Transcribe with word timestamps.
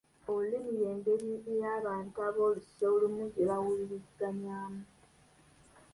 Olulimi 0.31 0.71
y’engeri 0.81 1.31
ey’abantu 1.51 2.17
ab’oluse 2.27 2.83
olumu 2.93 3.23
gye 3.33 3.43
bawuliziganyaamu. 3.49 4.83